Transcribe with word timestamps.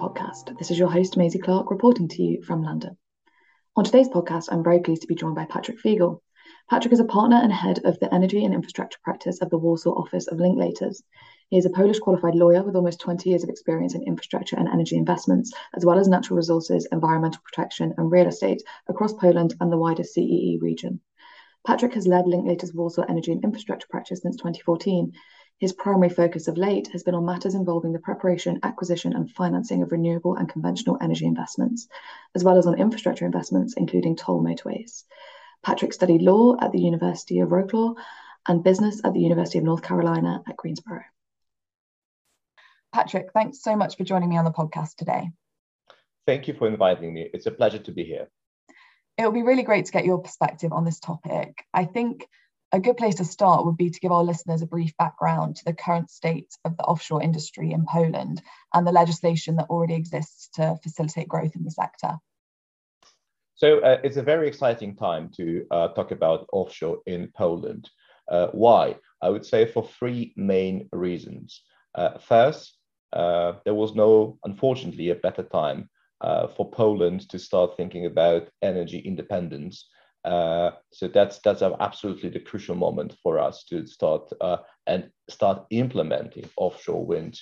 podcast. 0.00 0.56
This 0.58 0.70
is 0.70 0.78
your 0.78 0.90
host, 0.90 1.18
Maisie 1.18 1.38
Clark, 1.38 1.70
reporting 1.70 2.08
to 2.08 2.22
you 2.22 2.42
from 2.42 2.62
London. 2.62 2.96
On 3.76 3.84
today's 3.84 4.08
podcast, 4.08 4.48
I'm 4.50 4.64
very 4.64 4.80
pleased 4.80 5.02
to 5.02 5.08
be 5.08 5.14
joined 5.14 5.34
by 5.34 5.44
Patrick 5.44 5.78
Fiegel. 5.78 6.22
Patrick 6.70 6.94
is 6.94 7.00
a 7.00 7.04
partner 7.04 7.36
and 7.36 7.52
head 7.52 7.80
of 7.84 8.00
the 8.00 8.12
energy 8.14 8.42
and 8.42 8.54
infrastructure 8.54 8.98
practice 9.04 9.42
of 9.42 9.50
the 9.50 9.58
Warsaw 9.58 9.90
office 9.90 10.26
of 10.28 10.38
Linklaters. 10.38 11.02
He 11.50 11.58
is 11.58 11.66
a 11.66 11.70
Polish 11.70 11.98
qualified 11.98 12.34
lawyer 12.34 12.62
with 12.62 12.76
almost 12.76 13.00
20 13.00 13.28
years 13.28 13.42
of 13.42 13.50
experience 13.50 13.94
in 13.94 14.02
infrastructure 14.02 14.56
and 14.56 14.68
energy 14.68 14.96
investments, 14.96 15.52
as 15.76 15.84
well 15.84 15.98
as 15.98 16.08
natural 16.08 16.38
resources, 16.38 16.88
environmental 16.90 17.42
protection, 17.44 17.92
and 17.98 18.10
real 18.10 18.26
estate 18.26 18.62
across 18.88 19.12
Poland 19.12 19.52
and 19.60 19.70
the 19.70 19.76
wider 19.76 20.02
CEE 20.02 20.60
region. 20.62 21.00
Patrick 21.66 21.92
has 21.92 22.06
led 22.06 22.24
Linklaters 22.24 22.74
Warsaw 22.74 23.04
energy 23.06 23.32
and 23.32 23.44
infrastructure 23.44 23.88
practice 23.90 24.22
since 24.22 24.36
2014 24.36 25.12
his 25.60 25.74
primary 25.74 26.08
focus 26.08 26.48
of 26.48 26.56
late 26.56 26.88
has 26.88 27.02
been 27.02 27.14
on 27.14 27.26
matters 27.26 27.54
involving 27.54 27.92
the 27.92 27.98
preparation, 27.98 28.58
acquisition, 28.62 29.12
and 29.12 29.30
financing 29.30 29.82
of 29.82 29.92
renewable 29.92 30.34
and 30.34 30.48
conventional 30.48 30.96
energy 31.02 31.26
investments, 31.26 31.86
as 32.34 32.42
well 32.42 32.56
as 32.56 32.66
on 32.66 32.80
infrastructure 32.80 33.26
investments, 33.26 33.74
including 33.76 34.16
toll 34.16 34.42
motorways. 34.42 35.04
Patrick 35.62 35.92
studied 35.92 36.22
law 36.22 36.56
at 36.58 36.72
the 36.72 36.80
University 36.80 37.40
of 37.40 37.50
Wrocław 37.50 37.94
and 38.48 38.64
business 38.64 39.02
at 39.04 39.12
the 39.12 39.20
University 39.20 39.58
of 39.58 39.64
North 39.64 39.82
Carolina 39.82 40.42
at 40.48 40.56
Greensboro. 40.56 41.02
Patrick, 42.94 43.30
thanks 43.34 43.62
so 43.62 43.76
much 43.76 43.98
for 43.98 44.04
joining 44.04 44.30
me 44.30 44.38
on 44.38 44.46
the 44.46 44.50
podcast 44.50 44.94
today. 44.96 45.30
Thank 46.26 46.48
you 46.48 46.54
for 46.54 46.68
inviting 46.68 47.12
me. 47.12 47.28
It's 47.34 47.46
a 47.46 47.50
pleasure 47.50 47.78
to 47.80 47.92
be 47.92 48.04
here. 48.04 48.28
It 49.18 49.24
will 49.24 49.32
be 49.32 49.42
really 49.42 49.62
great 49.62 49.84
to 49.84 49.92
get 49.92 50.06
your 50.06 50.22
perspective 50.22 50.72
on 50.72 50.86
this 50.86 51.00
topic. 51.00 51.66
I 51.74 51.84
think 51.84 52.26
a 52.72 52.80
good 52.80 52.96
place 52.96 53.16
to 53.16 53.24
start 53.24 53.64
would 53.64 53.76
be 53.76 53.90
to 53.90 54.00
give 54.00 54.12
our 54.12 54.22
listeners 54.22 54.62
a 54.62 54.66
brief 54.66 54.96
background 54.96 55.56
to 55.56 55.64
the 55.64 55.72
current 55.72 56.10
state 56.10 56.56
of 56.64 56.76
the 56.76 56.84
offshore 56.84 57.22
industry 57.22 57.72
in 57.72 57.84
Poland 57.84 58.42
and 58.72 58.86
the 58.86 58.92
legislation 58.92 59.56
that 59.56 59.68
already 59.70 59.94
exists 59.94 60.48
to 60.54 60.78
facilitate 60.82 61.28
growth 61.28 61.56
in 61.56 61.64
the 61.64 61.70
sector. 61.70 62.18
So 63.56 63.80
uh, 63.80 63.98
it's 64.04 64.16
a 64.16 64.22
very 64.22 64.48
exciting 64.48 64.96
time 64.96 65.30
to 65.36 65.66
uh, 65.70 65.88
talk 65.88 66.12
about 66.12 66.46
offshore 66.52 66.98
in 67.06 67.30
Poland. 67.36 67.90
Uh, 68.30 68.48
why? 68.52 68.96
I 69.20 69.28
would 69.28 69.44
say 69.44 69.66
for 69.66 69.86
three 69.86 70.32
main 70.36 70.88
reasons. 70.92 71.62
Uh, 71.94 72.18
first, 72.18 72.78
uh, 73.12 73.54
there 73.64 73.74
was 73.74 73.94
no, 73.94 74.38
unfortunately, 74.44 75.10
a 75.10 75.16
better 75.16 75.42
time 75.42 75.90
uh, 76.20 76.46
for 76.46 76.70
Poland 76.70 77.28
to 77.30 77.38
start 77.38 77.76
thinking 77.76 78.06
about 78.06 78.48
energy 78.62 78.98
independence 78.98 79.88
uh, 80.24 80.72
so 80.92 81.08
that's 81.08 81.38
that's 81.38 81.62
absolutely 81.62 82.28
the 82.28 82.40
crucial 82.40 82.74
moment 82.74 83.16
for 83.22 83.38
us 83.38 83.64
to 83.64 83.86
start 83.86 84.30
uh, 84.40 84.58
and 84.86 85.10
start 85.28 85.64
implementing 85.70 86.48
offshore 86.56 87.04
wind 87.06 87.40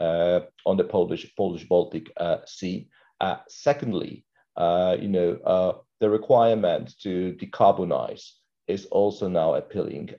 uh, 0.00 0.40
on 0.64 0.76
the 0.76 0.84
Polish 0.84 1.30
Polish 1.36 1.66
Baltic 1.68 2.10
uh, 2.16 2.38
Sea. 2.46 2.88
Uh, 3.20 3.38
secondly, 3.48 4.24
you 4.56 5.08
know 5.08 5.82
the 6.00 6.08
requirement 6.08 6.94
to 7.02 7.36
decarbonize 7.40 8.30
is 8.68 8.86
also 8.86 9.28
now 9.28 9.54
appealing 9.54 10.10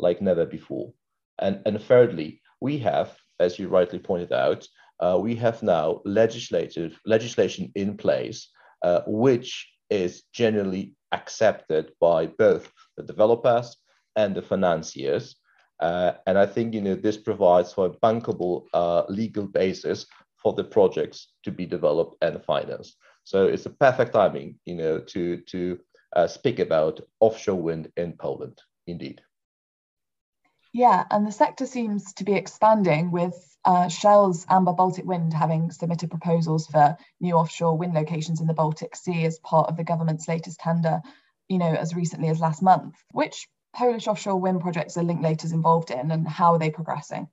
like 0.00 0.20
never 0.20 0.44
before. 0.44 0.92
And 1.38 1.60
and 1.64 1.80
thirdly, 1.80 2.40
we 2.60 2.78
have, 2.78 3.16
as 3.38 3.58
you 3.58 3.68
rightly 3.68 4.00
pointed 4.00 4.32
out, 4.32 4.66
we 5.20 5.36
have 5.36 5.62
now 5.62 6.00
legislative 6.04 6.98
legislation 7.06 7.70
in 7.76 7.96
place 7.96 8.48
which 9.06 9.68
is 9.88 10.24
generally 10.32 10.96
accepted 11.12 11.92
by 12.00 12.26
both 12.26 12.70
the 12.96 13.02
developers 13.02 13.76
and 14.16 14.34
the 14.34 14.42
financiers. 14.42 15.36
Uh, 15.80 16.12
and 16.26 16.38
I 16.38 16.46
think 16.46 16.74
you 16.74 16.80
know 16.80 16.94
this 16.94 17.16
provides 17.16 17.72
for 17.72 17.86
a 17.86 17.90
bankable 17.90 18.66
uh, 18.72 19.04
legal 19.08 19.46
basis 19.46 20.06
for 20.36 20.52
the 20.52 20.64
projects 20.64 21.28
to 21.44 21.50
be 21.50 21.66
developed 21.66 22.16
and 22.22 22.42
financed. 22.44 22.96
So 23.24 23.46
it's 23.46 23.66
a 23.66 23.70
perfect 23.70 24.12
timing, 24.12 24.58
you 24.64 24.74
know, 24.74 24.98
to 24.98 25.38
to 25.38 25.78
uh, 26.14 26.26
speak 26.26 26.58
about 26.58 27.00
offshore 27.20 27.60
wind 27.60 27.90
in 27.96 28.12
Poland. 28.12 28.58
Indeed. 28.86 29.22
Yeah, 30.72 31.04
and 31.10 31.26
the 31.26 31.32
sector 31.32 31.66
seems 31.66 32.14
to 32.14 32.24
be 32.24 32.32
expanding 32.32 33.10
with 33.10 33.34
uh, 33.64 33.88
Shell's 33.88 34.46
Amber 34.48 34.72
Baltic 34.72 35.04
Wind 35.04 35.34
having 35.34 35.70
submitted 35.70 36.10
proposals 36.10 36.66
for 36.66 36.96
new 37.20 37.34
offshore 37.34 37.76
wind 37.76 37.94
locations 37.94 38.40
in 38.40 38.46
the 38.46 38.54
Baltic 38.54 38.96
Sea 38.96 39.26
as 39.26 39.38
part 39.38 39.68
of 39.68 39.76
the 39.76 39.84
government's 39.84 40.28
latest 40.28 40.60
tender, 40.60 41.02
you 41.48 41.58
know, 41.58 41.72
as 41.72 41.94
recently 41.94 42.28
as 42.28 42.40
last 42.40 42.62
month. 42.62 42.96
Which 43.10 43.48
Polish 43.74 44.06
offshore 44.06 44.40
wind 44.40 44.62
projects 44.62 44.96
are 44.96 45.04
Linklaters 45.04 45.52
involved 45.52 45.90
in 45.90 46.10
and 46.10 46.26
how 46.26 46.54
are 46.54 46.58
they 46.58 46.70
progressing? 46.70 47.28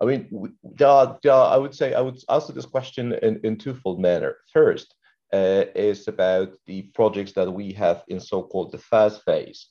I 0.00 0.04
mean, 0.04 0.56
there 0.62 0.88
are, 0.88 1.18
there 1.22 1.32
are, 1.32 1.54
I 1.54 1.56
would 1.56 1.74
say 1.74 1.94
I 1.94 2.00
would 2.00 2.18
answer 2.28 2.52
this 2.52 2.66
question 2.66 3.12
in, 3.22 3.40
in 3.44 3.56
twofold 3.56 4.00
manner. 4.00 4.36
First 4.52 4.96
uh, 5.32 5.64
is 5.76 6.08
about 6.08 6.54
the 6.66 6.82
projects 6.94 7.32
that 7.32 7.52
we 7.52 7.72
have 7.72 8.02
in 8.08 8.18
so-called 8.18 8.72
the 8.72 8.78
first 8.78 9.22
phase, 9.24 9.68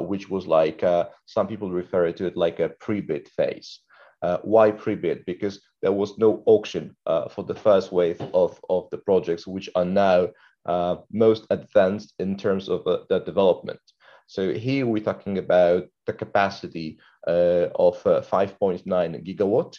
which 0.00 0.28
was 0.28 0.46
like 0.46 0.82
uh, 0.82 1.06
some 1.26 1.46
people 1.46 1.70
refer 1.70 2.12
to 2.12 2.26
it 2.26 2.36
like 2.36 2.60
a 2.60 2.70
pre-bid 2.80 3.28
phase. 3.28 3.80
Uh, 4.22 4.38
why 4.42 4.70
pre-bid? 4.70 5.24
Because 5.24 5.60
there 5.80 5.92
was 5.92 6.18
no 6.18 6.42
auction 6.46 6.94
uh, 7.06 7.28
for 7.28 7.42
the 7.42 7.54
first 7.54 7.90
wave 7.90 8.20
of, 8.34 8.60
of 8.68 8.88
the 8.90 8.98
projects, 8.98 9.46
which 9.46 9.68
are 9.74 9.84
now 9.84 10.28
uh, 10.66 10.96
most 11.10 11.46
advanced 11.50 12.12
in 12.18 12.36
terms 12.36 12.68
of 12.68 12.86
uh, 12.86 12.98
the 13.08 13.20
development. 13.20 13.80
So 14.26 14.52
here 14.52 14.86
we're 14.86 15.02
talking 15.02 15.38
about 15.38 15.88
the 16.06 16.12
capacity 16.12 16.98
uh, 17.26 17.68
of 17.74 17.96
uh, 18.06 18.20
5.9 18.20 18.84
gigawatt, 19.24 19.76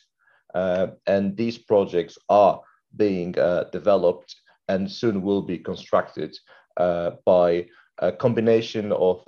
and 1.07 1.38
these 1.38 1.57
projects 1.57 2.18
are 2.29 2.59
being 2.97 3.33
developed 3.72 4.35
and 4.68 4.91
soon 4.91 5.22
will 5.22 5.41
be 5.41 5.57
constructed 5.57 6.35
by 6.75 7.68
a 8.00 8.12
combination 8.12 8.91
of 8.91 9.23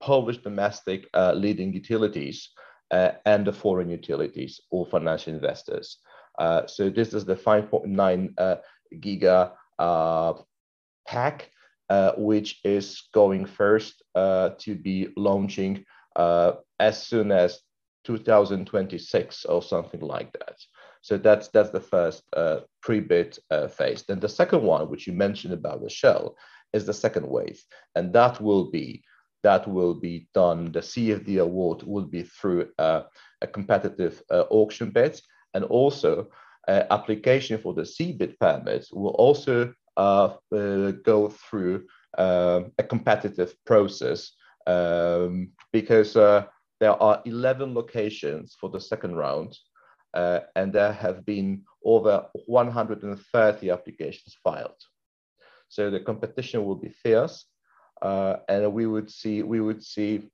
Polish 0.00 0.38
domestic 0.38 1.06
leading 1.14 1.72
utilities 1.72 2.50
uh, 2.90 3.12
and 3.24 3.46
the 3.46 3.52
foreign 3.52 3.90
utilities 3.90 4.60
or 4.70 4.86
financial 4.86 5.34
investors. 5.34 5.98
Uh, 6.38 6.66
so 6.66 6.90
this 6.90 7.14
is 7.14 7.24
the 7.24 7.34
5.9 7.34 8.34
uh, 8.38 8.56
giga 8.94 9.52
uh, 9.78 10.34
pack, 11.06 11.50
uh, 11.88 12.12
which 12.16 12.60
is 12.64 13.08
going 13.12 13.46
first 13.46 14.02
uh, 14.14 14.50
to 14.58 14.74
be 14.74 15.08
launching 15.16 15.84
as 16.78 17.02
soon 17.02 17.32
as 17.32 17.60
2026 18.04 19.44
or 19.46 19.62
something 19.62 20.00
like 20.00 20.32
that. 20.32 20.56
So 21.00 21.18
that's 21.18 21.48
that's 21.48 21.70
the 21.70 21.80
first 21.80 22.22
pre-bid 22.82 23.38
phase. 23.70 24.04
Then 24.04 24.20
the 24.20 24.28
second 24.28 24.62
one, 24.62 24.88
which 24.88 25.06
you 25.06 25.12
mentioned 25.12 25.54
about 25.54 25.82
the 25.82 25.90
shell, 25.90 26.36
is 26.72 26.86
the 26.86 26.94
second 26.94 27.26
wave, 27.26 27.62
and 27.94 28.12
that 28.12 28.40
will 28.40 28.70
be 28.70 29.02
that 29.46 29.68
will 29.68 29.94
be 29.94 30.26
done. 30.34 30.72
The 30.72 30.80
CFD 30.80 31.40
award 31.40 31.84
will 31.84 32.08
be 32.16 32.24
through 32.24 32.62
uh, 32.80 33.02
a 33.40 33.46
competitive 33.46 34.20
uh, 34.28 34.44
auction 34.50 34.90
bid, 34.90 35.20
and 35.54 35.62
also 35.64 36.28
uh, 36.66 36.82
application 36.90 37.56
for 37.62 37.72
the 37.72 37.82
seabed 37.82 38.36
permits 38.40 38.90
will 38.92 39.16
also 39.26 39.72
uh, 39.96 40.30
uh, 40.52 40.90
go 41.12 41.28
through 41.28 41.86
um, 42.18 42.72
a 42.78 42.82
competitive 42.82 43.54
process 43.64 44.32
um, 44.66 45.52
because 45.72 46.16
uh, 46.16 46.46
there 46.80 47.00
are 47.00 47.22
11 47.24 47.72
locations 47.72 48.56
for 48.60 48.68
the 48.68 48.80
second 48.80 49.14
round, 49.14 49.56
and 50.56 50.72
there 50.72 50.92
have 50.92 51.24
been 51.24 51.62
over 51.84 52.26
130 52.46 53.70
applications 53.70 54.36
filed. 54.42 54.82
So 55.68 55.88
the 55.88 56.00
competition 56.00 56.64
will 56.64 56.80
be 56.86 56.88
fierce 56.88 57.44
uh, 57.44 57.55
and 58.02 58.72
we 58.72 58.86
would 58.86 59.10
see 59.10 59.42
we 59.42 59.60
would 59.60 59.82
see 59.82 60.28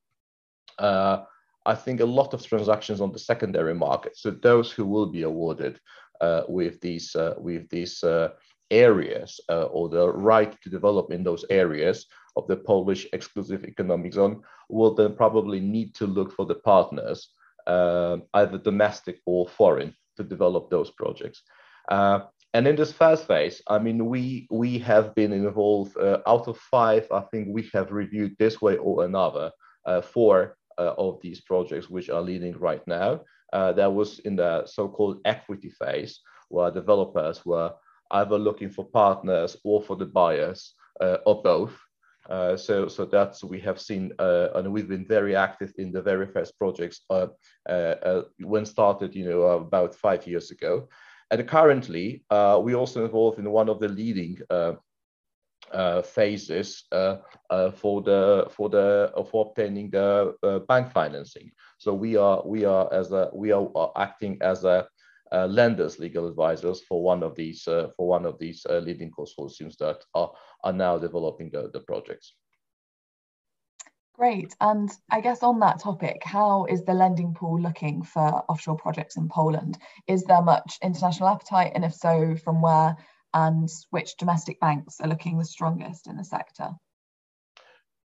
uh, 0.78 1.24
I 1.64 1.74
think 1.74 2.00
a 2.00 2.06
lot 2.06 2.34
of 2.34 2.44
transactions 2.44 3.00
on 3.00 3.12
the 3.12 3.18
secondary 3.18 3.74
market. 3.74 4.16
So 4.16 4.30
those 4.30 4.72
who 4.72 4.84
will 4.84 5.06
be 5.06 5.22
awarded 5.22 5.78
uh, 6.20 6.42
with 6.48 6.80
these 6.80 7.14
uh, 7.14 7.34
with 7.38 7.68
these 7.68 8.02
uh, 8.02 8.30
areas 8.70 9.40
uh, 9.48 9.64
or 9.64 9.88
the 9.88 10.08
right 10.12 10.60
to 10.62 10.70
develop 10.70 11.12
in 11.12 11.22
those 11.22 11.44
areas 11.50 12.06
of 12.36 12.46
the 12.46 12.56
Polish 12.56 13.06
exclusive 13.12 13.64
economic 13.64 14.14
zone 14.14 14.42
will 14.68 14.94
then 14.94 15.14
probably 15.14 15.60
need 15.60 15.94
to 15.94 16.06
look 16.06 16.32
for 16.32 16.46
the 16.46 16.54
partners, 16.54 17.28
either 17.66 18.58
domestic 18.58 19.20
or 19.26 19.46
foreign, 19.46 19.94
to 20.16 20.24
develop 20.24 20.70
those 20.70 20.90
projects. 20.90 21.42
And 22.54 22.66
in 22.66 22.76
this 22.76 22.92
first 22.92 23.26
phase, 23.26 23.62
I 23.66 23.78
mean, 23.78 24.06
we 24.06 24.46
we 24.50 24.78
have 24.80 25.14
been 25.14 25.32
involved 25.32 25.96
uh, 25.96 26.18
out 26.26 26.48
of 26.48 26.58
five. 26.58 27.06
I 27.10 27.20
think 27.20 27.48
we 27.50 27.68
have 27.72 27.92
reviewed 27.92 28.36
this 28.38 28.60
way 28.60 28.76
or 28.76 29.04
another 29.04 29.50
uh, 29.86 30.02
four 30.02 30.56
uh, 30.78 30.94
of 30.98 31.18
these 31.22 31.40
projects 31.40 31.88
which 31.88 32.10
are 32.10 32.20
leading 32.20 32.58
right 32.58 32.86
now. 32.86 33.22
Uh, 33.52 33.72
that 33.72 33.92
was 33.92 34.18
in 34.20 34.36
the 34.36 34.66
so-called 34.66 35.20
equity 35.24 35.70
phase, 35.70 36.20
where 36.48 36.70
developers 36.70 37.44
were 37.44 37.72
either 38.10 38.38
looking 38.38 38.70
for 38.70 38.84
partners 38.84 39.56
or 39.64 39.82
for 39.82 39.96
the 39.96 40.06
buyers 40.06 40.74
uh, 41.00 41.18
or 41.26 41.42
both. 41.42 41.74
Uh, 42.28 42.56
so, 42.56 42.86
so 42.86 43.04
that's 43.04 43.42
we 43.42 43.60
have 43.60 43.80
seen, 43.80 44.12
and 44.18 44.72
we've 44.72 44.88
been 44.88 45.04
very 45.04 45.34
active 45.34 45.72
in 45.78 45.90
the 45.90 46.00
very 46.00 46.26
first 46.26 46.56
projects 46.56 47.00
when 48.38 48.64
started, 48.64 49.14
you 49.14 49.24
know, 49.28 49.42
about 49.42 49.94
five 49.94 50.26
years 50.26 50.50
ago. 50.50 50.88
And 51.32 51.48
currently, 51.48 52.22
uh, 52.30 52.60
we 52.62 52.74
also 52.74 53.04
involved 53.04 53.38
in 53.38 53.50
one 53.50 53.70
of 53.70 53.80
the 53.80 53.88
leading 53.88 54.38
uh, 54.50 54.74
uh, 55.72 56.02
phases 56.02 56.84
uh, 56.92 57.16
uh, 57.48 57.70
for 57.70 58.02
the 58.02 58.46
for 58.50 58.68
the 58.68 59.10
for 59.30 59.46
obtaining 59.46 59.88
the 59.88 60.34
bank 60.68 60.92
financing. 60.92 61.50
So 61.78 61.94
we 61.94 62.16
are 62.16 62.42
we 62.46 62.66
are 62.66 62.92
as 62.92 63.12
a 63.12 63.30
we 63.32 63.50
are 63.50 63.66
acting 63.96 64.36
as 64.42 64.64
a 64.64 64.86
lenders 65.32 65.98
legal 65.98 66.28
advisors 66.28 66.82
for 66.82 67.02
one 67.02 67.22
of 67.22 67.34
these 67.34 67.62
for 67.64 68.06
one 68.06 68.26
of 68.26 68.38
these 68.38 68.66
leading 68.68 69.10
consortiums 69.10 69.78
that 69.78 70.04
are 70.14 70.30
are 70.64 70.72
now 70.74 70.98
developing 70.98 71.48
the, 71.50 71.70
the 71.72 71.80
projects. 71.80 72.34
Great. 74.14 74.54
And 74.60 74.90
I 75.10 75.20
guess 75.20 75.42
on 75.42 75.60
that 75.60 75.80
topic, 75.80 76.22
how 76.22 76.66
is 76.66 76.84
the 76.84 76.92
lending 76.92 77.34
pool 77.34 77.60
looking 77.60 78.02
for 78.02 78.20
offshore 78.20 78.76
projects 78.76 79.16
in 79.16 79.28
Poland? 79.28 79.78
Is 80.06 80.24
there 80.24 80.42
much 80.42 80.78
international 80.82 81.28
appetite? 81.28 81.72
And 81.74 81.84
if 81.84 81.94
so, 81.94 82.36
from 82.36 82.60
where? 82.60 82.96
And 83.34 83.70
which 83.90 84.16
domestic 84.18 84.60
banks 84.60 85.00
are 85.00 85.08
looking 85.08 85.38
the 85.38 85.44
strongest 85.44 86.06
in 86.06 86.16
the 86.16 86.24
sector? 86.24 86.72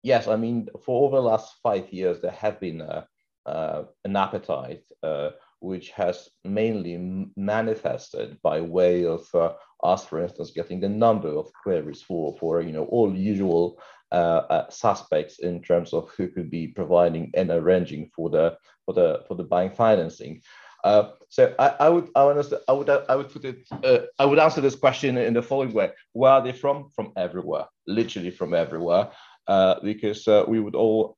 Yes, 0.04 0.28
I 0.28 0.36
mean, 0.36 0.70
for 0.86 1.08
over 1.08 1.16
the 1.16 1.24
last 1.24 1.56
five 1.64 1.92
years, 1.92 2.22
there 2.22 2.32
have 2.32 2.60
been 2.60 2.82
a, 2.82 3.08
uh, 3.48 3.86
an 4.06 4.16
appetite 4.16 4.86
uh, 5.02 5.32
which 5.60 5.90
has 5.92 6.30
mainly 6.44 7.28
manifested 7.36 8.40
by 8.44 8.62
way 8.62 9.06
of 9.06 9.28
uh, 9.34 9.54
us, 9.84 10.06
for 10.06 10.22
instance, 10.22 10.52
getting 10.52 10.80
the 10.80 10.90
number 10.90 11.30
of 11.30 11.52
queries 11.64 12.02
for, 12.02 12.36
for 12.40 12.62
you 12.62 12.72
know, 12.72 12.86
all 12.86 13.16
usual 13.16 13.80
uh, 14.12 14.44
uh, 14.50 14.70
suspects 14.70 15.40
in 15.40 15.62
terms 15.62 15.92
of 15.94 16.10
who 16.16 16.30
could 16.30 16.50
be 16.50 16.68
providing 16.68 17.30
and 17.36 17.52
arranging 17.52 18.10
for 18.16 18.30
the 18.30 18.58
for 18.86 18.94
the 18.94 19.22
for 19.28 19.36
the 19.36 19.44
bank 19.44 19.76
financing. 19.76 20.42
Uh, 20.86 21.10
so 21.28 21.54
I, 21.60 21.76
I, 21.82 21.90
would 21.90 22.08
I 22.16 22.24
would 22.24 22.54
I 22.70 22.72
would 22.72 22.90
I 22.90 23.16
would 23.18 23.30
put 23.30 23.44
it 23.44 23.68
uh, 23.84 24.06
I 24.18 24.24
would 24.24 24.40
answer 24.40 24.62
this 24.62 24.76
question 24.76 25.18
in 25.18 25.34
the 25.34 25.42
following 25.42 25.74
way: 25.74 25.92
Where 26.14 26.32
are 26.32 26.42
they 26.42 26.54
from? 26.54 26.90
From 26.96 27.12
everywhere, 27.18 27.66
literally 27.86 28.32
from 28.32 28.54
everywhere, 28.54 29.12
uh, 29.48 29.76
because 29.84 30.26
uh, 30.26 30.46
we 30.48 30.62
would 30.62 30.76
all 30.76 31.18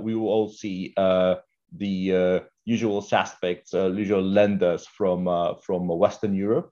we 0.00 0.14
will 0.14 0.28
all 0.28 0.48
see 0.48 0.94
the 0.96 2.42
usual 2.64 3.02
suspects, 3.02 3.74
usual 3.74 4.22
lenders 4.22 4.86
from 4.86 5.26
from 5.62 5.88
Western 5.88 6.34
Europe. 6.34 6.70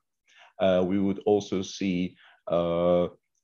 We 0.61 0.99
would 0.99 1.21
also 1.27 1.63
see 1.63 2.17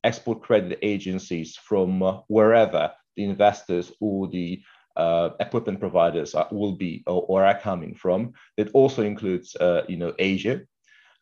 export 0.05 0.41
credit 0.41 0.77
agencies 0.81 1.57
from 1.57 2.01
uh, 2.03 2.19
wherever 2.27 2.91
the 3.17 3.23
investors 3.23 3.91
or 3.99 4.27
the 4.27 4.61
uh, 4.95 5.31
equipment 5.39 5.79
providers 5.79 6.35
are, 6.35 6.47
will 6.51 6.73
be 6.77 7.03
or, 7.07 7.25
or, 7.27 7.43
are 7.43 7.59
coming 7.59 7.93
from. 7.93 8.31
It 8.55 8.69
also 8.73 9.01
includes, 9.01 9.55
uh, 9.55 9.81
you 9.89 9.97
know, 9.97 10.13
Asia. 10.19 10.61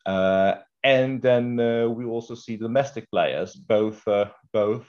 Uh, 0.06 0.56
and 0.84 1.20
then 1.20 1.58
uh, 1.58 1.88
we 1.88 2.04
also 2.04 2.34
see 2.34 2.56
domestic 2.56 3.10
players, 3.10 3.54
both, 3.56 4.06
uh, 4.06 4.26
both 4.52 4.86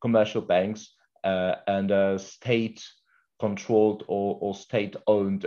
commercial 0.00 0.42
banks 0.42 0.94
and 1.24 2.20
state 2.20 2.84
controlled 3.38 4.04
or, 4.08 4.38
or 4.40 4.54
state-owned 4.54 5.46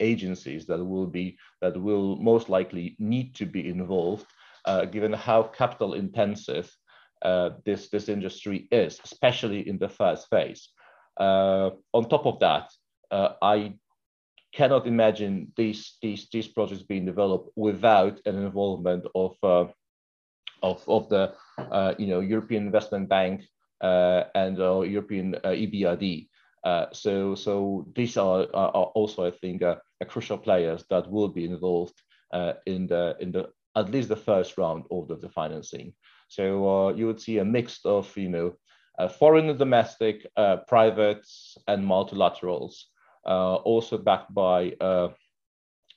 agencies 0.00 0.66
that 0.66 0.84
will 0.84 1.06
be 1.06 1.36
that 1.60 1.80
will 1.80 2.16
most 2.16 2.48
likely 2.48 2.96
need 2.98 3.34
to 3.34 3.46
be 3.46 3.68
involved 3.68 4.26
uh, 4.64 4.84
given 4.84 5.12
how 5.12 5.42
capital 5.42 5.94
intensive 5.94 6.70
uh, 7.22 7.50
this, 7.64 7.88
this 7.88 8.08
industry 8.08 8.68
is, 8.70 9.00
especially 9.04 9.68
in 9.68 9.78
the 9.78 9.88
first 9.88 10.28
phase. 10.28 10.68
Uh, 11.18 11.70
on 11.92 12.08
top 12.08 12.26
of 12.26 12.38
that, 12.40 12.70
uh, 13.10 13.30
I 13.42 13.74
cannot 14.54 14.86
imagine 14.86 15.52
these, 15.56 15.96
these, 16.02 16.28
these 16.32 16.48
projects 16.48 16.82
being 16.82 17.06
developed 17.06 17.50
without 17.56 18.20
an 18.26 18.36
involvement 18.36 19.06
of, 19.14 19.36
uh, 19.42 19.66
of, 20.62 20.84
of 20.88 21.08
the 21.08 21.34
you 21.98 22.06
know, 22.06 22.20
European 22.20 22.66
Investment 22.66 23.08
Bank 23.08 23.42
and 23.80 24.58
European 24.58 25.34
EBRD. 25.44 26.28
So, 26.92 27.34
so 27.34 27.86
these 27.94 28.16
are, 28.16 28.46
are 28.54 28.90
also, 28.94 29.26
I 29.26 29.30
think, 29.30 29.62
crucial 30.08 30.38
players 30.38 30.84
that 30.90 31.10
will 31.10 31.28
be 31.28 31.44
involved 31.44 32.00
in 32.66 32.86
the 32.86 33.16
in 33.20 33.32
the 33.32 33.50
at 33.76 33.90
least 33.90 34.08
the 34.08 34.16
first 34.16 34.58
round 34.58 34.84
of 34.90 35.08
the, 35.08 35.16
the 35.16 35.28
financing. 35.28 35.92
So 36.28 36.68
uh, 36.68 36.92
you 36.94 37.06
would 37.06 37.20
see 37.20 37.38
a 37.38 37.44
mix 37.44 37.80
of, 37.84 38.14
you 38.16 38.28
know, 38.28 38.54
uh, 38.98 39.08
foreign 39.08 39.48
and 39.48 39.58
domestic, 39.58 40.26
uh, 40.36 40.58
privates 40.68 41.56
and 41.68 41.84
multilaterals, 41.84 42.74
uh, 43.26 43.56
also 43.56 43.98
backed 43.98 44.32
by 44.34 44.72
uh, 44.80 45.08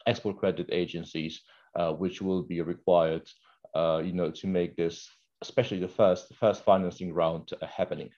export 0.08 0.38
credit 0.38 0.70
agencies, 0.72 1.42
uh, 1.76 1.92
which 1.92 2.22
will 2.22 2.44
be 2.44 2.62
required, 2.62 3.28
you 3.76 4.14
know, 4.14 4.32
to 4.32 4.48
make 4.48 4.76
this, 4.76 5.10
especially 5.42 5.80
the 5.80 5.88
first, 5.88 6.34
first 6.36 6.64
financing 6.64 7.14
round 7.14 7.50
happening. 7.62 8.10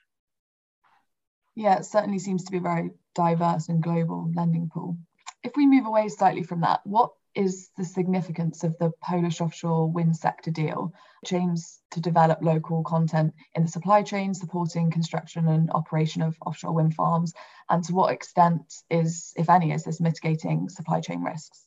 Yeah, 1.58 1.80
it 1.80 1.86
certainly 1.86 2.20
seems 2.20 2.44
to 2.44 2.52
be 2.52 2.60
a 2.60 2.62
very 2.62 2.92
diverse 3.16 3.68
and 3.68 3.82
global 3.82 4.32
lending 4.36 4.70
pool. 4.70 4.96
If 5.44 5.54
we 5.58 5.66
move 5.66 5.88
away 5.88 6.08
slightly 6.08 6.44
from 6.44 6.62
that, 6.62 6.86
what 6.86 7.14
is 7.34 7.72
the 7.76 7.84
significance 7.84 8.64
of 8.64 8.78
the 8.78 8.92
Polish 9.02 9.42
offshore 9.42 9.92
wind 9.92 10.16
sector 10.16 10.52
deal, 10.52 10.94
which 11.24 11.34
aims 11.34 11.80
to 11.92 12.00
develop 12.00 12.44
local 12.44 12.84
content 12.84 13.34
in 13.56 13.64
the 13.64 13.72
supply 13.72 14.04
chain, 14.04 14.36
supporting 14.36 14.92
construction 14.92 15.48
and 15.48 15.72
operation 15.72 16.22
of 16.22 16.38
offshore 16.46 16.74
wind 16.74 16.94
farms? 16.94 17.34
And 17.72 17.84
to 17.86 17.94
what 17.96 18.14
extent 18.14 18.62
is, 18.92 19.34
if 19.36 19.50
any, 19.50 19.72
is 19.72 19.84
this 19.84 20.00
mitigating 20.00 20.70
supply 20.70 21.02
chain 21.02 21.24
risks? 21.24 21.64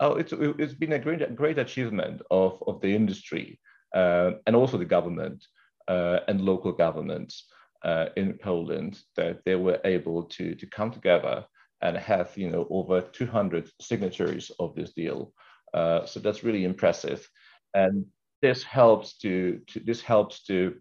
Oh, 0.00 0.16
it's, 0.16 0.34
it's 0.34 0.74
been 0.74 0.92
a 0.92 0.98
great, 0.98 1.34
great 1.34 1.56
achievement 1.56 2.20
of, 2.30 2.62
of 2.66 2.82
the 2.82 2.94
industry 2.94 3.58
uh, 3.94 4.32
and 4.46 4.54
also 4.54 4.76
the 4.76 4.84
government 4.84 5.46
uh, 5.88 6.18
and 6.28 6.42
local 6.42 6.72
governments 6.72 7.46
uh, 7.86 8.06
in 8.16 8.34
Poland 8.34 9.00
that 9.14 9.44
they 9.44 9.54
were 9.54 9.80
able 9.84 10.24
to, 10.24 10.56
to 10.56 10.66
come 10.66 10.90
together 10.90 11.46
and 11.82 11.96
have 11.96 12.36
you 12.36 12.50
know 12.50 12.66
over 12.68 13.00
200 13.00 13.70
signatories 13.80 14.50
of 14.58 14.74
this 14.74 14.92
deal. 14.92 15.32
Uh, 15.72 16.04
so 16.04 16.18
that's 16.20 16.42
really 16.42 16.64
impressive, 16.64 17.28
and 17.74 18.04
this 18.42 18.62
helps 18.62 19.18
to, 19.18 19.60
to 19.68 19.80
this 19.80 20.00
helps 20.00 20.44
to 20.44 20.74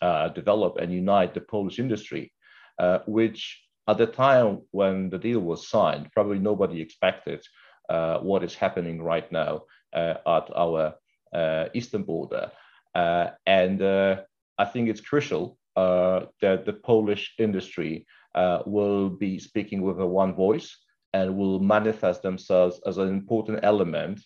uh, 0.00 0.28
develop 0.28 0.76
and 0.78 0.92
unite 0.92 1.34
the 1.34 1.40
Polish 1.40 1.78
industry, 1.78 2.32
uh, 2.78 2.98
which 3.06 3.60
at 3.88 3.98
the 3.98 4.06
time 4.06 4.60
when 4.70 5.10
the 5.10 5.18
deal 5.18 5.40
was 5.40 5.68
signed, 5.68 6.08
probably 6.12 6.38
nobody 6.38 6.80
expected 6.80 7.44
uh, 7.88 8.18
what 8.18 8.44
is 8.44 8.54
happening 8.54 9.02
right 9.02 9.30
now 9.32 9.62
uh, 9.92 10.14
at 10.26 10.48
our 10.56 10.94
eastern 11.74 12.02
border, 12.04 12.52
and 12.94 13.82
I 13.82 14.64
think 14.66 14.88
it's 14.88 15.00
crucial 15.00 15.58
that 15.76 16.64
the 16.66 16.78
Polish 16.82 17.34
industry 17.38 18.06
uh, 18.34 18.62
will 18.66 19.10
be 19.10 19.38
speaking 19.38 19.82
with 19.82 20.00
a 20.00 20.06
one 20.06 20.34
voice 20.34 20.76
and 21.12 21.36
will 21.36 21.60
manifest 21.60 22.22
themselves 22.22 22.80
as 22.86 22.98
an 22.98 23.08
important 23.08 23.60
element 23.62 24.20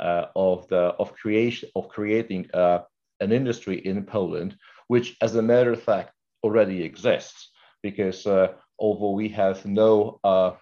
uh, 0.00 0.26
of 0.34 0.66
the 0.68 0.94
of 0.98 1.14
creation 1.14 1.68
of 1.76 1.88
creating 1.88 2.50
uh, 2.54 2.80
an 3.20 3.30
industry 3.30 3.78
in 3.86 4.04
Poland, 4.04 4.56
which, 4.88 5.16
as 5.20 5.36
a 5.36 5.42
matter 5.42 5.72
of 5.72 5.82
fact, 5.82 6.12
already 6.42 6.82
exists. 6.82 7.50
Because 7.82 8.26
uh, 8.26 8.48
although 8.78 9.12
we 9.12 9.28
have 9.28 9.64
no 9.64 10.18
uh, 10.24 10.52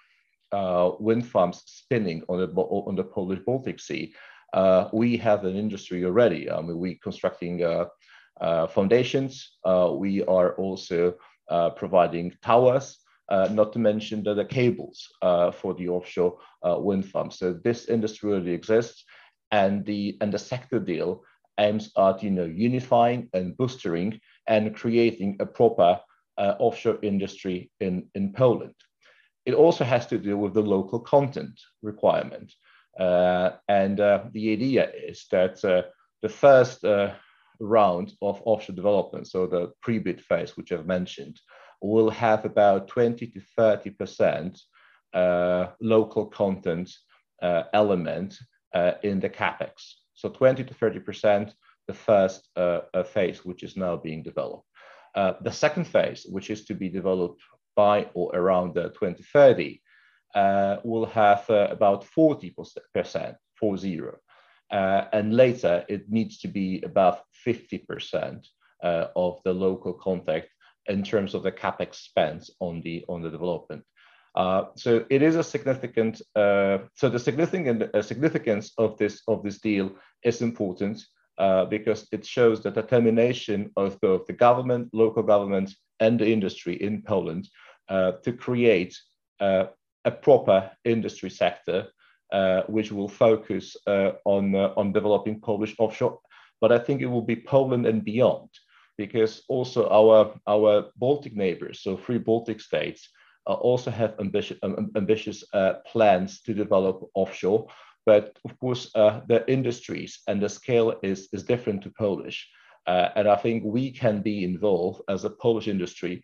uh, 0.53 0.91
wind 0.99 1.27
farms 1.27 1.63
spinning 1.67 2.23
on 2.29 2.39
the 2.39 2.61
on 2.61 2.97
the 2.97 3.05
Polish 3.05 3.41
Baltic 3.47 3.81
Sea, 3.81 4.13
we 4.93 5.17
have 5.17 5.45
an 5.45 5.57
industry 5.57 6.05
already. 6.05 6.51
I 6.51 6.61
mean, 6.61 6.79
we 6.79 6.97
constructing 6.97 7.63
foundations. 8.69 9.59
we 9.99 10.25
are 10.25 10.55
also 10.57 11.15
uh, 11.51 11.71
providing 11.71 12.33
towers, 12.43 12.99
uh, 13.29 13.49
not 13.51 13.73
to 13.73 13.79
mention 13.79 14.23
the, 14.23 14.35
the 14.35 14.45
cables 14.45 15.09
uh, 15.21 15.51
for 15.51 15.75
the 15.75 15.89
offshore 15.89 16.39
wind 16.63 17.05
farms. 17.05 17.39
So 17.39 17.53
this 17.53 17.89
industry 17.89 18.31
really 18.31 18.53
exists, 18.53 19.05
and 19.51 19.85
the 19.85 20.17
and 20.21 20.33
the 20.33 20.39
sector 20.39 20.79
deal 20.79 21.25
aims 21.59 21.91
at 21.97 22.23
you 22.23 22.31
know 22.31 22.45
unifying 22.45 23.29
and 23.35 23.57
boosting 23.57 24.21
and 24.47 24.75
creating 24.75 25.37
a 25.41 25.47
proper 25.47 26.01
uh, 26.39 26.55
offshore 26.59 26.99
industry 27.03 27.71
in, 27.81 28.07
in 28.15 28.33
Poland. 28.33 28.75
It 29.45 29.55
also 29.55 29.85
has 29.85 30.07
to 30.07 30.19
do 30.19 30.39
with 30.39 30.55
the 30.55 30.63
local 30.63 31.01
content 31.01 31.61
requirement. 31.83 32.53
Uh, 32.99 33.51
and 33.69 34.01
uh, 34.01 34.25
the 34.33 34.53
idea 34.53 34.91
is 34.91 35.27
that 35.31 35.61
the 36.23 36.29
first 36.29 36.85
round 37.61 38.13
of 38.23 38.43
offshore 38.45 38.77
development, 38.77 39.29
so 39.29 39.47
the 39.47 39.73
pre-bid 39.83 40.21
phase, 40.21 40.57
which 40.57 40.73
I've 40.73 40.87
mentioned, 40.87 41.41
will 41.83 42.11
have 42.11 42.45
about 42.45 42.89
20 42.89 43.27
to 43.27 43.41
30% 43.59 44.61
uh, 45.15 45.67
local 45.81 46.27
content 46.27 46.93
uh, 47.43 47.65
element 47.73 48.39
uh, 48.75 48.93
in 49.03 49.21
the 49.21 49.31
capex. 49.31 49.73
So 50.15 50.29
20 50.29 50.65
to 50.65 50.75
30%, 50.75 51.53
the 51.87 51.95
first 51.95 52.49
uh, 52.57 52.81
phase, 53.03 53.45
which 53.45 53.63
is 53.63 53.77
now 53.77 53.97
being 53.97 54.23
developed. 54.23 54.67
Uh, 55.15 55.33
the 55.43 55.51
second 55.51 55.87
phase, 55.87 56.27
which 56.29 56.51
is 56.51 56.65
to 56.67 56.75
be 56.75 56.89
developed 56.89 57.43
by 57.75 58.09
or 58.15 58.31
around 58.35 58.75
the 58.75 58.89
2030, 58.91 59.81
uh, 60.35 60.77
will 60.85 61.07
have 61.07 61.45
about 61.49 62.05
40%, 62.17 63.35
four 63.59 63.77
zero. 63.77 64.19
Uh, 64.71 65.07
and 65.13 65.35
later 65.35 65.85
it 65.89 66.11
needs 66.11 66.39
to 66.39 66.49
be 66.49 66.81
above 66.83 67.21
50% 67.47 68.47
uh, 68.83 69.07
of 69.17 69.41
the 69.45 69.53
local 69.53 69.93
contact 69.93 70.49
in 70.87 71.03
terms 71.03 71.35
of 71.35 71.43
the 71.43 71.53
capex 71.53 71.97
spent 71.97 72.49
on 72.61 72.81
the 72.83 73.05
on 73.09 73.23
the 73.23 73.31
development. 73.31 73.83
Uh, 74.37 74.65
so 74.77 75.05
it 75.11 75.23
is 75.23 75.35
a 75.35 75.43
significant. 75.43 76.23
Uh, 76.37 76.79
so 76.95 77.09
the 77.09 77.19
significant 77.19 77.83
significance 78.05 78.73
of 78.79 78.97
this 78.97 79.23
of 79.27 79.43
this 79.43 79.59
deal 79.61 79.91
is 80.25 80.41
important 80.41 81.05
because 81.71 82.07
it 82.13 82.25
shows 82.25 82.63
the 82.63 82.71
determination 82.71 83.71
of 83.77 83.99
both 84.01 84.27
the 84.27 84.33
government, 84.33 84.89
local 84.93 85.23
government, 85.23 85.75
and 85.99 86.21
the 86.21 86.31
industry 86.31 86.75
in 86.83 87.03
Poland 87.03 87.49
to 87.89 88.33
create 88.39 88.97
a 89.41 90.11
proper 90.23 90.71
industry 90.85 91.31
sector 91.31 91.81
uh, 91.81 91.89
which 92.69 92.93
will 92.93 93.09
focus 93.09 93.77
uh, 93.87 94.13
on, 94.25 94.55
uh, 94.55 94.73
on 94.77 94.93
developing 94.93 95.41
Polish 95.41 95.75
offshore. 95.79 96.19
But 96.61 96.73
I 96.73 96.79
think 96.79 97.01
it 97.01 97.07
will 97.07 97.23
be 97.23 97.37
Poland 97.37 97.87
and 97.87 98.05
beyond, 98.05 98.51
because 98.99 99.43
also 99.49 99.89
our, 99.89 100.35
our 100.47 100.87
Baltic 100.97 101.35
neighbors, 101.35 101.81
so 101.83 101.97
three 101.97 102.19
Baltic 102.19 102.61
states, 102.61 103.09
uh, 103.47 103.55
also 103.55 103.91
have 103.91 104.15
ambitious, 104.21 104.59
um, 104.63 104.91
ambitious 104.97 105.43
uh, 105.55 105.75
plans 105.87 106.43
to 106.43 106.53
develop 106.53 107.09
offshore. 107.15 107.69
But 108.05 108.39
of 108.45 108.59
course, 108.59 108.91
uh, 108.95 109.21
the 109.29 109.51
industries 109.51 110.21
and 110.29 110.43
the 110.43 110.49
scale 110.49 110.99
is, 111.03 111.29
is 111.33 111.45
different 111.45 111.83
to 111.83 111.91
Polish. 111.91 112.49
and 112.87 113.29
I 113.29 113.37
think 113.37 113.63
we 113.65 113.93
can 113.93 114.23
be 114.23 114.45
involved 114.45 115.03
as 115.09 115.25
a 115.25 115.31
Polish 115.31 115.69
industry 115.69 116.23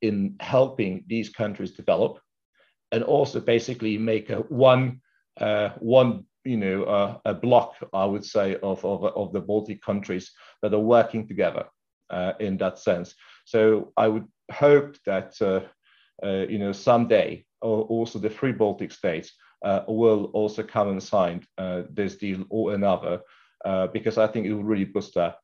in 0.00 0.36
helping 0.40 1.04
these 1.06 1.28
countries 1.28 1.72
develop 1.72 2.20
and 2.92 3.04
also 3.04 3.40
basically 3.40 3.98
make 3.98 4.30
a 4.30 4.36
one 4.48 5.00
uh, 5.40 5.70
one 5.78 6.24
you 6.44 6.56
know 6.56 6.84
uh, 6.84 7.18
a 7.24 7.34
block 7.34 7.74
I 7.92 8.04
would 8.04 8.24
say 8.24 8.56
of, 8.56 8.84
of, 8.84 9.04
of 9.04 9.32
the 9.32 9.40
Baltic 9.40 9.82
countries 9.82 10.32
that 10.62 10.74
are 10.74 10.78
working 10.78 11.26
together 11.26 11.66
uh, 12.10 12.32
in 12.40 12.56
that 12.58 12.78
sense. 12.78 13.14
So 13.44 13.92
I 13.96 14.08
would 14.08 14.26
hope 14.50 14.96
that 15.06 15.34
uh, 15.40 15.60
uh, 16.26 16.46
you 16.48 16.58
know 16.58 16.72
someday 16.72 17.44
also 17.60 18.18
the 18.18 18.30
three 18.30 18.52
Baltic 18.52 18.90
states 18.90 19.32
uh, 19.64 19.82
will 19.86 20.24
also 20.32 20.62
come 20.62 20.88
and 20.88 21.02
sign 21.02 21.44
this 21.90 22.16
deal 22.16 22.44
or 22.48 22.74
another 22.74 23.20
because 23.92 24.16
I 24.16 24.26
think 24.26 24.46
it 24.46 24.54
will 24.54 24.64
really 24.64 24.86
boost 24.86 25.14
that. 25.14 25.36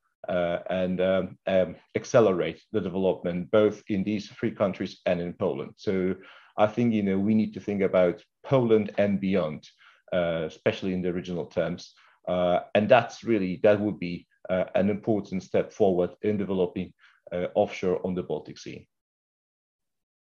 and 0.70 1.00
um, 1.00 1.38
um, 1.46 1.76
accelerate 1.94 2.60
the 2.72 2.80
development 2.80 3.50
both 3.50 3.82
in 3.88 4.02
these 4.02 4.28
three 4.28 4.50
countries 4.50 5.00
and 5.06 5.20
in 5.20 5.32
Poland. 5.34 5.72
So 5.76 6.14
I 6.56 6.66
think 6.66 6.94
you 6.94 7.02
know 7.02 7.18
we 7.18 7.34
need 7.34 7.52
to 7.54 7.60
think 7.60 7.82
about 7.82 8.24
Poland 8.44 8.92
and 8.98 9.20
beyond, 9.20 9.68
especially 10.12 10.92
in 10.92 11.02
the 11.02 11.08
original 11.08 11.46
terms, 11.46 11.94
uh, 12.28 12.60
and 12.74 12.88
that's 12.88 13.24
really 13.24 13.60
that 13.62 13.80
would 13.80 13.98
be 13.98 14.26
uh, 14.48 14.64
an 14.74 14.90
important 14.90 15.42
step 15.42 15.72
forward 15.72 16.10
in 16.22 16.36
developing 16.36 16.92
uh, 17.32 17.46
offshore 17.54 18.04
on 18.06 18.14
the 18.14 18.22
Baltic 18.22 18.58
Sea. 18.58 18.88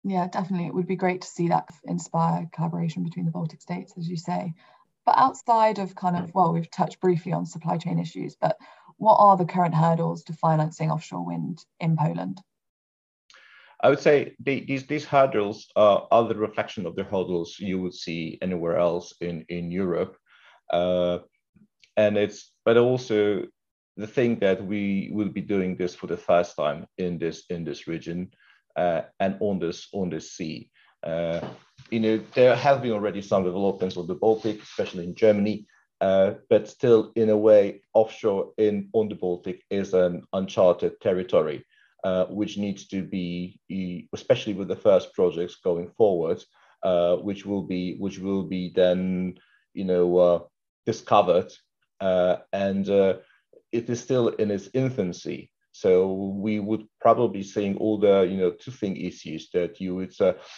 Yeah, 0.04 0.28
definitely. 0.28 0.66
It 0.66 0.74
would 0.74 0.86
be 0.86 0.96
great 0.96 1.22
to 1.22 1.28
see 1.28 1.48
that 1.48 1.68
inspire 1.84 2.48
collaboration 2.52 3.04
between 3.04 3.24
the 3.24 3.32
Baltic 3.32 3.62
states, 3.62 3.94
as 3.96 4.08
you 4.08 4.16
say. 4.16 4.52
But 5.06 5.18
outside 5.18 5.78
of 5.78 5.94
kind 5.94 6.16
of, 6.16 6.34
well, 6.34 6.52
we've 6.52 6.70
touched 6.70 7.00
briefly 7.00 7.32
on 7.32 7.46
supply 7.46 7.78
chain 7.78 7.98
issues, 7.98 8.36
but 8.36 8.58
what 8.96 9.16
are 9.16 9.36
the 9.36 9.46
current 9.46 9.74
hurdles 9.74 10.24
to 10.24 10.32
financing 10.32 10.90
offshore 10.90 11.24
wind 11.24 11.64
in 11.80 11.96
Poland? 11.96 12.42
I 13.82 13.90
would 13.90 14.00
say 14.00 14.34
these 14.38 14.86
these 14.86 15.04
hurdles 15.04 15.66
are, 15.76 16.06
the 16.28 16.34
reflection 16.34 16.86
of 16.86 16.96
the 16.96 17.04
hurdles 17.04 17.56
you 17.58 17.80
would 17.82 17.94
see 17.94 18.38
anywhere 18.40 18.78
else 18.78 19.14
in 19.20 19.44
in 19.48 19.70
Europe, 19.70 20.16
uh, 20.72 21.18
and 21.96 22.16
it's 22.16 22.52
but 22.64 22.76
also 22.76 23.46
the 23.96 24.06
thing 24.06 24.38
that 24.40 24.64
we 24.64 25.10
will 25.12 25.28
be 25.28 25.40
doing 25.40 25.76
this 25.76 25.94
for 25.94 26.06
the 26.06 26.16
first 26.16 26.56
time 26.56 26.86
in 26.98 27.18
this 27.18 27.44
in 27.50 27.64
this 27.64 27.86
region 27.86 28.30
uh, 28.76 29.02
and 29.20 29.36
on 29.40 29.58
this 29.58 29.88
on 29.92 30.10
this 30.10 30.32
sea. 30.32 30.70
Uh, 31.02 31.40
you 31.90 32.00
know 32.00 32.20
there 32.34 32.56
have 32.56 32.80
been 32.80 32.92
already 32.92 33.20
some 33.20 33.44
developments 33.44 33.96
on 33.96 34.06
the 34.06 34.14
Baltic, 34.14 34.62
especially 34.62 35.04
in 35.04 35.14
Germany, 35.14 35.66
uh, 36.00 36.34
but 36.48 36.68
still 36.68 37.12
in 37.16 37.28
a 37.30 37.36
way 37.36 37.82
offshore 37.92 38.52
in 38.56 38.88
on 38.92 39.08
the 39.08 39.14
Baltic 39.14 39.62
is 39.70 39.94
an 39.94 40.22
uncharted 40.32 41.00
territory 41.00 41.64
uh, 42.04 42.26
which 42.26 42.58
needs 42.58 42.86
to 42.86 43.02
be, 43.02 43.58
especially 44.12 44.52
with 44.52 44.68
the 44.68 44.76
first 44.76 45.14
projects 45.14 45.56
going 45.64 45.90
forward, 45.96 46.44
uh, 46.82 47.16
which 47.16 47.46
will 47.46 47.62
be 47.62 47.96
which 47.96 48.18
will 48.18 48.42
be 48.42 48.70
then 48.76 49.34
you 49.72 49.84
know 49.84 50.18
uh, 50.18 50.38
discovered, 50.84 51.50
uh, 52.00 52.36
and 52.52 52.90
uh, 52.90 53.14
it 53.72 53.88
is 53.88 54.00
still 54.00 54.28
in 54.28 54.50
its 54.50 54.68
infancy. 54.74 55.50
So 55.72 56.12
we 56.36 56.60
would 56.60 56.86
probably 57.00 57.42
seeing 57.42 57.78
all 57.78 57.98
the 57.98 58.28
you 58.30 58.36
know 58.36 58.50
two-thing 58.50 58.98
issues 58.98 59.48
that 59.54 59.80
you 59.80 59.94
would 59.94 60.12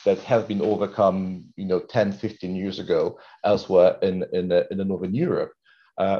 that 0.04 0.18
have 0.24 0.48
been 0.48 0.60
overcome 0.60 1.44
you 1.54 1.66
know 1.66 1.78
10, 1.78 2.10
15 2.10 2.56
years 2.56 2.80
ago 2.80 3.20
elsewhere 3.44 3.98
in 4.02 4.24
in, 4.32 4.50
in 4.50 4.78
the 4.78 4.84
northern 4.84 5.14
Europe. 5.14 5.52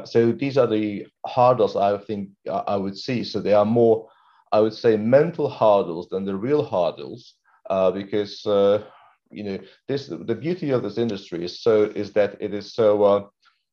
so 0.05 0.31
these 0.31 0.57
are 0.57 0.67
the 0.67 1.05
hurdles 1.35 1.75
I 1.75 1.97
think 1.97 2.29
I 2.49 2.77
would 2.77 2.97
see. 2.97 3.25
So 3.25 3.41
they 3.41 3.53
are 3.53 3.65
more 3.65 4.07
I 4.51 4.59
would 4.59 4.73
say, 4.73 4.97
mental 4.97 5.49
hurdles 5.49 6.09
than 6.09 6.25
the 6.25 6.35
real 6.35 6.63
hurdles, 6.63 7.33
uh, 7.69 7.91
because 7.91 8.45
uh, 8.45 8.83
you 9.29 9.43
know 9.43 9.59
this 9.87 10.07
the 10.07 10.35
beauty 10.35 10.71
of 10.71 10.83
this 10.83 10.97
industry 10.97 11.43
is 11.43 11.61
so 11.61 11.83
is 11.83 12.13
that 12.13 12.37
it 12.39 12.53
is 12.53 12.73
so 12.73 13.03
uh, 13.03 13.25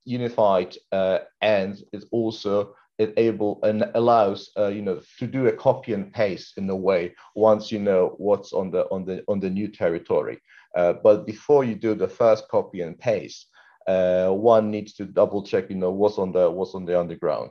unified 0.04 0.76
uh, 0.92 1.18
and 1.40 1.82
it's 1.92 2.06
also 2.10 2.74
it 2.98 3.12
able 3.16 3.60
and 3.62 3.90
allows 3.94 4.50
uh, 4.56 4.68
you 4.68 4.82
know 4.82 5.00
to 5.18 5.26
do 5.26 5.46
a 5.46 5.52
copy 5.52 5.92
and 5.92 6.12
paste 6.12 6.58
in 6.58 6.68
a 6.70 6.76
way 6.76 7.14
once 7.34 7.70
you 7.72 7.78
know 7.78 8.14
what's 8.18 8.52
on 8.52 8.70
the 8.70 8.84
on 8.90 9.04
the 9.04 9.22
on 9.28 9.40
the 9.40 9.50
new 9.50 9.68
territory. 9.68 10.40
Uh, 10.76 10.94
but 11.04 11.24
before 11.24 11.62
you 11.62 11.76
do 11.76 11.94
the 11.94 12.08
first 12.08 12.48
copy 12.48 12.80
and 12.80 12.98
paste, 12.98 13.46
one 13.86 14.70
needs 14.72 14.92
to 14.94 15.04
double 15.04 15.42
check 15.42 15.70
you 15.70 15.76
know 15.76 15.90
what's 15.90 16.18
on 16.18 16.32
the 16.32 16.50
what's 16.50 16.74
on 16.74 16.84
the 16.84 16.98
underground. 16.98 17.50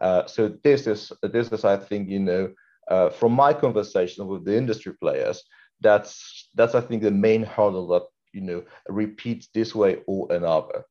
Uh, 0.00 0.26
so 0.26 0.48
this 0.62 0.86
is 0.86 1.12
this 1.22 1.50
is 1.52 1.64
I 1.64 1.76
think 1.76 2.08
you 2.08 2.20
know 2.20 2.52
uh, 2.88 3.10
from 3.10 3.32
my 3.32 3.52
conversation 3.52 4.26
with 4.26 4.44
the 4.44 4.56
industry 4.56 4.92
players, 5.00 5.42
that's 5.80 6.48
that's 6.54 6.74
I 6.74 6.80
think 6.80 7.02
the 7.02 7.10
main 7.10 7.42
hurdle 7.42 7.88
that 7.88 8.04
you 8.32 8.42
know 8.42 8.62
repeats 8.88 9.48
this 9.54 9.74
way 9.74 10.02
or 10.06 10.30
another. 10.30 10.84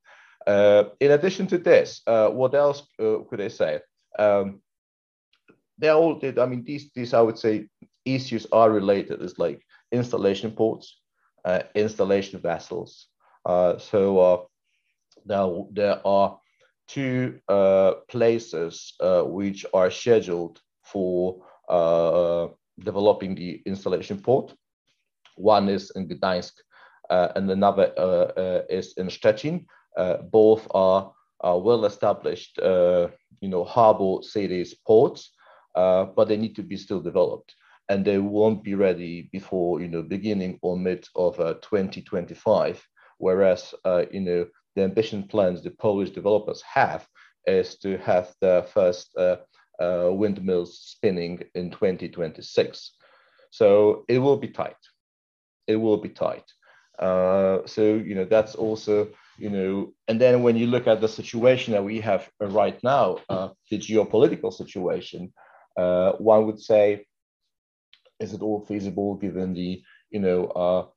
Uh, 0.48 0.86
in 1.00 1.12
addition 1.12 1.48
to 1.48 1.58
this, 1.58 2.02
uh, 2.08 2.30
what 2.30 2.54
else 2.54 2.88
uh, 3.00 3.18
could 3.30 3.42
I 3.42 3.48
say? 3.48 3.80
Um, 4.18 4.62
they're 5.78 5.94
all 5.94 6.20
I 6.24 6.46
mean 6.46 6.64
these 6.64 6.92
these 6.94 7.14
I 7.14 7.22
would 7.22 7.38
say 7.38 7.68
issues 8.06 8.48
are 8.52 8.72
related. 8.72 9.22
It's 9.22 9.38
like 9.38 9.62
installation 9.92 10.52
ports, 10.52 11.00
installation 11.76 12.40
vessels. 12.40 13.08
so 13.46 14.50
now 15.26 15.68
there 15.72 16.00
are 16.06 16.40
two 16.88 17.40
uh, 17.50 17.94
places 18.08 18.94
uh, 19.00 19.24
which 19.24 19.66
are 19.74 19.90
scheduled 19.92 20.60
for 20.84 21.44
uh, 21.70 22.48
developing 22.80 23.36
the 23.36 23.62
installation 23.66 24.22
port. 24.22 24.54
One 25.36 25.70
is 25.70 25.92
in 25.96 26.08
Gdańsk 26.08 26.54
and 27.10 27.50
another 27.50 28.64
is 28.70 28.94
in 28.98 29.08
Szczecin. 29.08 29.66
both 30.32 30.68
are, 30.72 31.12
well-established, 31.44 32.58
you 32.58 33.50
know, 33.50 33.64
harbor 33.64 34.22
cities 34.22 34.74
ports, 34.88 35.32
but 35.74 36.26
they 36.28 36.38
need 36.38 36.56
to 36.56 36.64
be 36.64 36.78
still 36.78 37.02
developed 37.02 37.56
and 37.90 38.04
they 38.04 38.18
won't 38.18 38.64
be 38.64 38.76
ready 38.76 39.30
before 39.32 39.80
you 39.80 39.88
know 39.88 40.02
beginning 40.02 40.58
or 40.62 40.78
mid 40.78 41.08
of 41.16 41.40
uh, 41.40 41.54
2025 41.62 42.82
whereas 43.18 43.74
uh, 43.86 44.06
you 44.12 44.22
know 44.22 44.46
the 44.76 44.84
ambition 44.84 45.24
plans 45.24 45.62
the 45.62 45.72
Polish 45.72 46.12
developers 46.12 46.62
have 46.62 47.08
is 47.46 47.78
to 47.80 47.98
have 48.00 48.34
the 48.42 48.66
first 48.74 49.16
uh, 49.18 49.38
uh, 49.80 50.10
windmills 50.12 50.80
spinning 50.80 51.42
in 51.54 51.72
2026. 51.72 52.92
So 53.52 54.04
it 54.08 54.20
will 54.20 54.38
be 54.38 54.50
tight. 54.50 54.78
It 55.68 55.76
will 55.76 55.98
be 55.98 56.10
tight. 56.10 56.46
Uh, 57.00 57.60
so 57.66 57.96
you 57.96 58.16
know 58.16 58.26
that's 58.26 58.56
also 58.56 59.10
you 59.38 59.50
know, 59.50 59.94
and 60.08 60.20
then 60.20 60.44
when 60.44 60.56
you 60.56 60.68
look 60.68 60.88
at 60.88 61.02
the 61.02 61.08
situation 61.10 61.74
that 61.74 61.84
we 61.84 62.00
have 62.00 62.30
right 62.40 62.82
now, 62.84 63.18
uh, 63.30 63.50
the 63.70 63.78
geopolitical 63.78 64.54
situation, 64.54 65.34
uh, 65.78 66.14
one 66.14 66.46
would 66.46 66.60
say, 66.60 67.06
is 68.20 68.34
it 68.34 68.42
all 68.42 68.66
feasible 68.66 69.16
given 69.16 69.54
the 69.54 69.82
you 70.10 70.20
know 70.20 70.94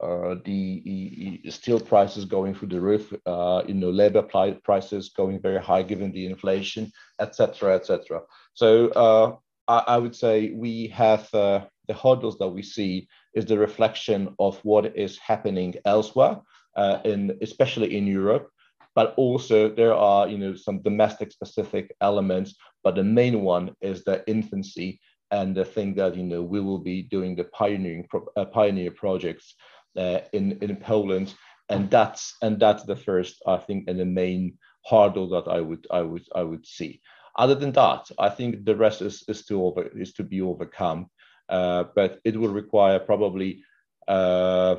uh, 0.00 0.36
the 0.44 1.40
steel 1.48 1.80
prices 1.80 2.24
going 2.24 2.54
through 2.54 2.68
the 2.68 2.80
roof, 2.80 3.12
uh, 3.26 3.62
you 3.66 3.74
know, 3.74 3.90
labor 3.90 4.22
prices 4.22 5.10
going 5.10 5.40
very 5.40 5.60
high 5.62 5.82
given 5.82 6.12
the 6.12 6.26
inflation, 6.26 6.90
etc., 7.20 7.74
etc. 7.74 8.20
So 8.54 8.88
uh, 8.88 9.36
I, 9.68 9.94
I, 9.94 9.98
would 9.98 10.14
say 10.14 10.50
we 10.50 10.88
have 10.88 11.32
uh, 11.34 11.64
the 11.88 11.94
hurdles 11.94 12.38
that 12.38 12.48
we 12.48 12.62
see 12.62 13.08
is 13.34 13.46
the 13.46 13.58
reflection 13.58 14.34
of 14.38 14.58
what 14.64 14.96
is 14.96 15.18
happening 15.18 15.74
elsewhere, 15.84 16.40
uh, 16.76 16.98
in 17.04 17.38
especially 17.40 17.96
in 17.96 18.06
Europe. 18.06 18.48
But 18.94 19.14
also 19.16 19.68
there 19.68 19.94
are 19.94 20.28
you 20.28 20.38
know 20.38 20.54
some 20.54 20.82
domestic 20.82 21.32
specific 21.32 21.94
elements, 22.00 22.54
but 22.82 22.94
the 22.94 23.04
main 23.04 23.42
one 23.42 23.74
is 23.80 24.04
the 24.04 24.22
infancy 24.28 25.00
and 25.30 25.54
the 25.54 25.64
thing 25.64 25.94
that 25.94 26.16
you 26.16 26.22
know 26.22 26.42
we 26.42 26.60
will 26.60 26.78
be 26.78 27.02
doing 27.02 27.34
the 27.34 27.44
pioneering 27.44 28.06
pro- 28.08 28.44
pioneer 28.46 28.90
projects 28.90 29.54
uh, 29.96 30.20
in 30.32 30.58
in 30.62 30.76
Poland, 30.76 31.34
and 31.68 31.90
that's 31.90 32.36
and 32.42 32.60
that's 32.60 32.84
the 32.84 32.96
first 32.96 33.42
I 33.46 33.56
think 33.56 33.88
and 33.88 33.98
the 33.98 34.04
main 34.04 34.58
hurdle 34.90 35.28
that 35.30 35.48
I 35.50 35.60
would 35.60 35.86
I 35.90 36.02
would 36.02 36.26
I 36.34 36.42
would 36.42 36.66
see. 36.66 37.00
Other 37.36 37.54
than 37.54 37.72
that, 37.72 38.10
I 38.18 38.28
think 38.28 38.64
the 38.64 38.76
rest 38.76 39.02
is 39.02 39.24
is 39.28 39.44
to 39.46 39.64
over 39.64 39.82
is 39.98 40.12
to 40.14 40.22
be 40.22 40.40
overcome, 40.40 41.10
uh, 41.48 41.84
but 41.94 42.20
it 42.24 42.36
will 42.36 42.52
require 42.52 42.98
probably 42.98 43.62
uh, 44.08 44.76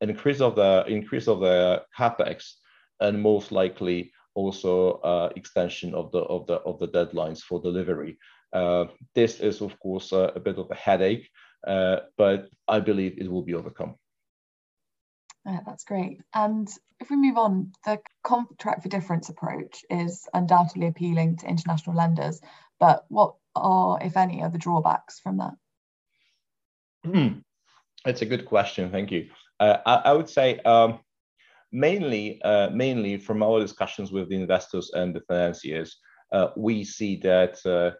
an 0.00 0.10
increase 0.10 0.40
of 0.40 0.56
the 0.56 0.84
increase 0.88 1.28
of 1.28 1.40
the 1.40 1.84
capex, 1.96 2.54
and 3.00 3.22
most 3.22 3.52
likely 3.52 4.12
also 4.34 4.94
uh, 5.00 5.28
extension 5.36 5.94
of 5.94 6.10
the 6.12 6.20
of 6.20 6.46
the 6.46 6.54
of 6.54 6.78
the 6.78 6.88
deadlines 6.88 7.40
for 7.40 7.60
delivery. 7.60 8.18
Uh, 8.52 8.86
this 9.14 9.40
is 9.40 9.60
of 9.60 9.78
course 9.78 10.12
a, 10.12 10.32
a 10.34 10.40
bit 10.40 10.58
of 10.58 10.70
a 10.70 10.74
headache, 10.74 11.28
uh, 11.66 11.98
but 12.18 12.48
I 12.68 12.80
believe 12.80 13.18
it 13.18 13.30
will 13.30 13.42
be 13.42 13.54
overcome. 13.54 13.94
Yeah, 15.44 15.60
that's 15.66 15.84
great. 15.84 16.20
And 16.34 16.68
if 17.00 17.10
we 17.10 17.16
move 17.16 17.36
on, 17.36 17.72
the 17.84 18.00
contract 18.22 18.82
for 18.82 18.88
difference 18.88 19.28
approach 19.28 19.84
is 19.90 20.28
undoubtedly 20.32 20.86
appealing 20.86 21.38
to 21.38 21.48
international 21.48 21.96
lenders, 21.96 22.40
but 22.78 23.04
what 23.08 23.34
are, 23.56 23.98
if 24.00 24.16
any, 24.16 24.42
are 24.42 24.50
the 24.50 24.58
drawbacks 24.58 25.18
from 25.18 25.38
that? 25.38 25.54
Hmm. 27.04 27.40
It's 28.04 28.22
a 28.22 28.26
good 28.26 28.46
question. 28.46 28.90
Thank 28.90 29.10
you. 29.10 29.28
Uh, 29.58 29.78
I, 29.84 29.94
I, 29.94 30.12
would 30.12 30.28
say 30.28 30.58
um, 30.60 31.00
mainly, 31.72 32.40
uh, 32.42 32.70
mainly 32.70 33.16
from 33.16 33.42
our 33.42 33.60
discussions 33.60 34.12
with 34.12 34.28
the 34.28 34.36
investors 34.36 34.90
and 34.94 35.14
the 35.14 35.20
financiers, 35.22 35.98
uh, 36.32 36.48
we 36.56 36.84
see 36.84 37.16
that 37.16 37.64
uh, 37.66 37.96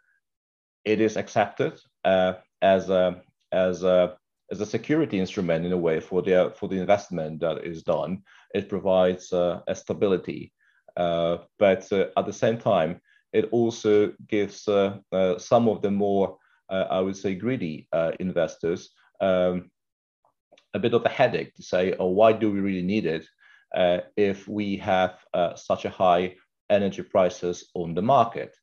it 0.85 1.01
is 1.01 1.17
accepted 1.17 1.81
uh, 2.05 2.35
as 2.63 2.89
a 2.89 3.23
as 3.53 3.83
a 3.83 4.17
as 4.53 4.61
a 4.61 4.67
security 4.67 5.19
instrument 5.19 5.65
in 5.65 5.73
a 5.73 5.77
way 5.77 5.99
for 5.99 6.21
the 6.23 6.53
for 6.55 6.69
the 6.69 6.79
investment 6.79 7.41
that 7.41 7.65
is 7.65 7.83
done. 7.83 8.23
It 8.55 8.69
provides 8.69 9.33
uh, 9.33 9.61
a 9.67 9.75
stability, 9.75 10.53
uh, 10.97 11.39
but 11.59 11.91
uh, 11.91 12.07
at 12.19 12.27
the 12.27 12.33
same 12.45 12.59
time, 12.59 13.01
it 13.33 13.49
also 13.51 14.13
gives 14.29 14.69
uh, 14.69 14.99
uh, 15.11 15.39
some 15.39 15.69
of 15.69 15.81
the 15.81 15.91
more 15.91 16.37
I 16.71 17.01
would 17.01 17.17
say 17.17 17.35
greedy 17.35 17.87
investors 18.19 18.91
um, 19.21 19.71
a 20.73 20.79
bit 20.79 20.95
of 20.95 21.05
a 21.05 21.11
headache 21.11 21.53
to 21.57 21.63
say, 21.63 21.95
oh, 21.99 22.07
why 22.07 22.33
do 22.33 22.51
we 22.51 22.61
really 22.61 22.83
need 22.83 23.05
it 23.05 23.27
if 24.17 24.49
we 24.49 24.79
have 24.79 25.19
such 25.55 25.85
a 25.85 25.91
high 25.91 26.35
energy 26.71 27.03
prices 27.03 27.69
on 27.75 27.95
the 27.95 28.01
market 28.01 28.57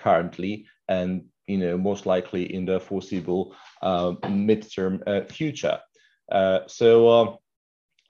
currently, 0.00 0.66
and 0.88 1.22
you 1.46 1.58
know, 1.58 1.76
most 1.76 2.06
likely 2.06 2.54
in 2.54 2.64
the 2.64 2.80
foreseeable 2.80 3.54
uh, 3.82 4.12
midterm 4.24 5.02
uh, 5.06 5.24
future. 5.24 5.78
Uh, 6.30 6.60
so, 6.66 7.10
um, 7.10 7.36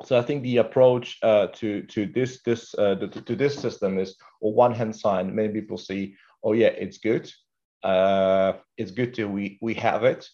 so 0.05 0.19
I 0.19 0.23
think 0.23 0.43
the 0.43 0.59
approach 0.59 1.19
uh, 1.23 1.47
to 1.55 1.83
to 1.83 2.07
this 2.07 2.41
this 2.45 2.75
uh, 2.75 2.97
to, 2.97 3.09
to, 3.09 3.37
this 3.37 3.59
system 3.59 3.99
is, 3.99 4.17
on 4.41 4.55
one 4.55 4.75
hand 4.75 4.95
side, 4.95 5.33
many 5.33 5.53
people 5.53 5.79
see, 5.79 6.15
oh 6.43 6.53
yeah, 6.53 6.69
it's 6.69 6.99
good, 6.99 7.31
uh, 7.85 8.55
it's 8.77 8.91
good 8.91 9.15
to 9.15 9.27
we 9.27 9.59
we 9.63 9.75
have 9.75 10.05
it. 10.05 10.29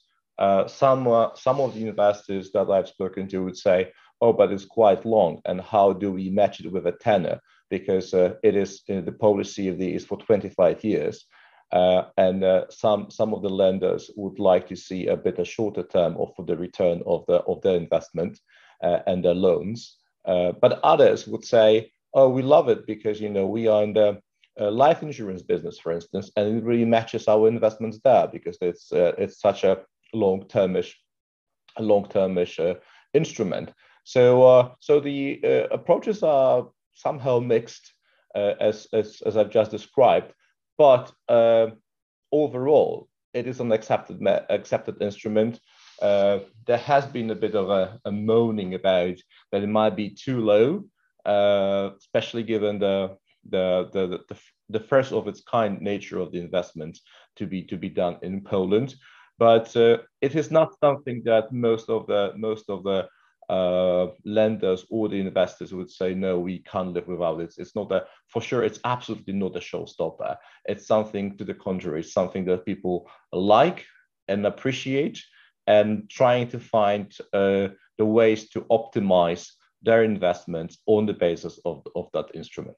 some 0.69 1.31
some 1.35 1.61
of 1.61 1.75
the 1.75 1.87
investors 1.87 2.51
that 2.53 2.71
I've 2.71 2.89
spoken 2.89 3.29
to 3.29 3.45
would 3.45 3.57
say, 3.57 3.93
oh, 4.21 4.33
but 4.33 4.53
it's 4.53 4.65
quite 4.65 5.05
long, 5.05 5.41
and 5.45 5.61
how 5.61 5.93
do 5.93 6.13
we 6.13 6.31
match 6.31 6.61
it 6.61 6.73
with 6.73 6.87
a 6.87 6.93
tenor? 6.93 7.41
Because 7.71 8.15
it 8.15 8.57
is 8.57 8.83
the 8.89 9.17
policy 9.21 9.69
of 9.69 9.79
the 9.79 9.95
is 9.95 10.07
for 10.07 10.17
25 10.17 10.83
years. 10.83 11.27
Uh, 11.71 12.05
and 12.17 12.45
uh, 12.45 12.65
some 12.71 13.11
some 13.11 13.35
of 13.35 13.43
the 13.43 13.49
lenders 13.49 14.11
would 14.17 14.39
like 14.39 14.67
to 14.67 14.77
see 14.77 15.07
a 15.07 15.17
bit 15.17 15.39
of 15.39 15.47
shorter 15.47 15.83
term 15.83 16.17
of 16.17 16.33
the 16.47 16.57
return 16.57 17.03
of 17.05 17.27
the 17.27 17.37
of 17.41 17.61
their 17.61 17.77
investment 17.77 18.41
uh, 18.83 19.01
and 19.07 19.23
their 19.23 19.35
loans. 19.35 19.99
Uh, 20.25 20.53
but 20.53 20.81
others 20.83 21.27
would 21.27 21.45
say, 21.45 21.93
"Oh, 22.15 22.31
we 22.31 22.41
love 22.41 22.71
it 22.71 22.87
because 22.87 23.21
you 23.21 23.29
know 23.29 23.47
we 23.47 23.67
are 23.67 23.83
in 23.83 23.93
the 23.93 24.19
uh, 24.59 24.71
life 24.71 25.03
insurance 25.03 25.43
business, 25.43 25.79
for 25.79 25.93
instance, 25.93 26.31
and 26.37 26.59
it 26.59 26.65
really 26.65 26.87
matches 26.87 27.29
our 27.29 27.47
investments 27.47 28.01
there 28.03 28.27
because 28.29 28.57
it's 28.63 28.91
uh, 28.91 29.13
it's 29.19 29.39
such 29.39 29.65
a 29.65 29.83
long 30.15 30.45
termish, 30.49 30.95
long 31.79 32.07
termish 32.07 32.79
instrument." 33.13 33.73
So 34.05 34.75
so 34.81 35.01
the 35.01 35.69
approaches 35.71 36.23
are 36.23 36.67
somehow 36.95 37.41
mixed, 37.41 37.93
as, 38.35 38.87
as 38.95 39.21
as 39.27 39.37
I've 39.37 39.51
just 39.51 39.71
described 39.71 40.33
but 40.79 41.13
uh, 41.29 41.67
overall, 42.33 43.09
it 43.35 43.47
is 43.47 43.61
an 43.61 43.73
accepted 43.73 44.21
accepted 44.49 45.03
instrument. 45.03 45.61
Uh, 46.01 46.39
there 46.67 46.79
has 46.79 47.05
been 47.07 47.31
a 47.31 47.35
bit 47.35 47.55
of 47.55 47.69
a, 47.71 48.01
a, 48.05 48.13
moaning 48.13 48.75
about 48.75 49.17
that 49.51 49.63
it 49.65 49.69
might 49.69 49.97
be 49.97 50.11
too 50.11 50.41
low, 50.41 50.85
uh, 51.27 51.91
especially 51.99 52.45
given 52.45 52.79
the, 52.79 53.17
the 53.51 53.89
the, 53.93 54.21
the 54.29 54.39
the 54.71 54.81
first 54.81 55.13
of 55.13 55.27
its 55.27 55.43
kind 55.43 55.81
nature 55.81 56.21
of 56.21 56.31
the 56.31 56.41
investment 56.41 56.99
to 57.37 57.47
be 57.47 57.63
to 57.65 57.77
be 57.77 57.89
done 57.89 58.17
in 58.23 58.43
Poland. 58.43 58.95
But 59.39 59.77
uh, 59.77 59.99
it 60.21 60.35
is 60.35 60.51
not 60.51 60.79
something 60.81 61.23
that 61.25 61.53
most 61.53 61.89
of 61.91 62.07
the 62.07 62.33
most 62.37 62.71
of 62.71 62.85
the 62.85 63.09
uh, 63.49 64.09
lenders 64.25 64.85
or 64.91 65.09
the 65.09 65.21
investors 65.21 65.73
would 65.73 65.91
say, 65.91 66.15
no, 66.15 66.39
we 66.39 66.59
can't 66.61 66.93
live 66.93 67.09
without 67.09 67.41
it. 67.41 67.55
It's 67.59 67.75
not 67.75 67.91
a, 67.93 68.05
for 68.27 68.43
sure, 68.43 68.63
it's 68.63 68.81
absolutely 68.85 69.35
not 69.35 69.57
a 69.57 69.61
showstopper. 69.61 70.37
It's 70.67 70.87
something 70.87 71.37
to 71.39 71.45
the 71.45 71.55
contrary, 71.55 72.01
it's 72.01 72.13
something 72.13 72.45
that 72.47 72.67
people 72.67 73.11
like 73.33 73.87
and 74.29 74.47
appreciate 74.47 75.23
and 75.67 76.09
trying 76.09 76.49
to 76.49 76.61
find 76.61 77.15
uh, 77.33 77.69
the 77.99 78.05
ways 78.05 78.49
to 78.51 78.63
optimize 78.63 79.51
their 79.83 80.03
investments 80.03 80.79
on 80.87 81.07
the 81.07 81.13
basis 81.13 81.59
of, 81.65 81.87
of 81.95 82.09
that 82.13 82.27
instrument. 82.35 82.77